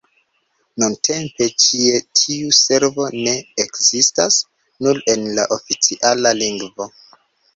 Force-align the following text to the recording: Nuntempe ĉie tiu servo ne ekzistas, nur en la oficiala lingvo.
Nuntempe 0.83 1.47
ĉie 1.63 1.99
tiu 2.19 2.47
servo 2.59 3.05
ne 3.27 3.35
ekzistas, 3.65 4.39
nur 4.87 5.01
en 5.15 5.29
la 5.41 5.47
oficiala 5.59 6.35
lingvo. 6.41 6.89